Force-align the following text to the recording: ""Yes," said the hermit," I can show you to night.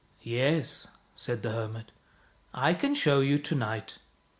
""Yes," 0.39 0.87
said 1.15 1.43
the 1.43 1.51
hermit," 1.51 1.91
I 2.55 2.73
can 2.73 2.95
show 2.95 3.19
you 3.19 3.37
to 3.37 3.53
night. 3.53 3.99